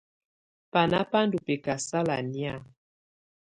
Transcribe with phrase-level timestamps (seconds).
[0.73, 2.55] Banà bá ndù bɛ̀kasala nɛ̀á.